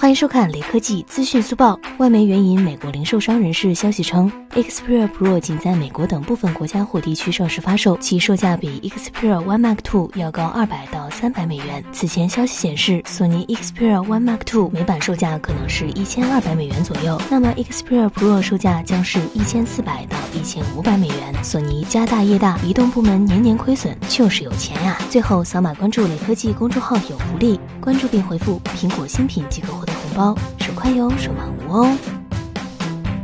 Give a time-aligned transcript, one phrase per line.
[0.00, 1.78] 欢迎收看雷科技资讯速报。
[1.98, 11.84] 外媒援引美国零售商人士消息称，Xperia Pro 仅在美国等部分国家或地区上市发售，其售价比 Xperia One Mark Two 要高二百到三百美元。
[11.92, 21.44] 此前消息显示，索尼 Xperia One Mark Two 美版售价可能是一千二百美元左右，那么 Xperia Pro 售价将是一千四百到一千五百美元。
[21.44, 24.98] 索尼家大业大，移动部门年年亏损，就是有钱呀！
[25.10, 29.92] 最后扫码关注雷科技公众号有福利，关注并回复“苹果新品”即可获得。
[29.92, 32.19] 红包手快有，手慢无哦。